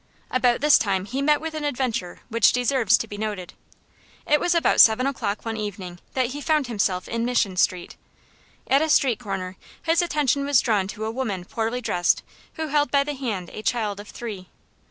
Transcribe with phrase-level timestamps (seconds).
[0.31, 3.53] About this time he met with an adventure which deserves to be noted.
[4.25, 7.97] It was about seven o'clock one evening that he found himself in Mission Street.
[8.67, 12.23] At a street corner his attention was drawn to a woman poorly dressed,
[12.55, 14.47] who held by the hand a child of three.